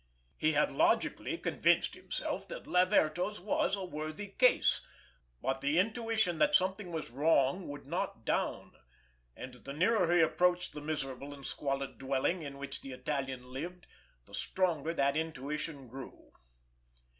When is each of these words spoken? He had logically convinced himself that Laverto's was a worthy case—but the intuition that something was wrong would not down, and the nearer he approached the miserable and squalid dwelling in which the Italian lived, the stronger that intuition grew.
He 0.35 0.53
had 0.53 0.71
logically 0.71 1.37
convinced 1.37 1.93
himself 1.93 2.47
that 2.47 2.65
Laverto's 2.65 3.39
was 3.39 3.75
a 3.75 3.85
worthy 3.85 4.29
case—but 4.29 5.61
the 5.61 5.77
intuition 5.77 6.39
that 6.39 6.55
something 6.55 6.89
was 6.89 7.11
wrong 7.11 7.67
would 7.67 7.85
not 7.85 8.25
down, 8.25 8.71
and 9.35 9.53
the 9.53 9.73
nearer 9.73 10.11
he 10.11 10.21
approached 10.23 10.73
the 10.73 10.81
miserable 10.81 11.35
and 11.35 11.45
squalid 11.45 11.99
dwelling 11.99 12.41
in 12.41 12.57
which 12.57 12.81
the 12.81 12.93
Italian 12.93 13.53
lived, 13.53 13.85
the 14.25 14.33
stronger 14.33 14.91
that 14.91 15.15
intuition 15.15 15.87
grew. 15.87 16.31